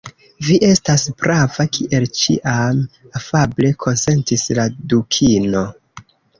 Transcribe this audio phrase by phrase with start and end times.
[0.45, 2.81] "Vi estas prava, kiel ĉiam,"
[3.21, 5.67] afable konsentis la Dukino.